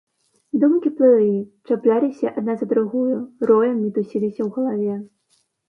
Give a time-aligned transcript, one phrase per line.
[0.61, 1.27] Думкі плылі,
[1.67, 3.13] чапляліся адна за другую,
[3.49, 5.01] роем мітусіліся ў галаве.